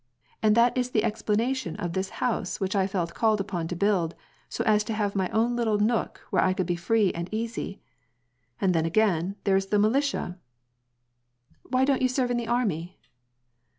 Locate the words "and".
0.41-0.55, 7.13-7.29, 8.59-8.73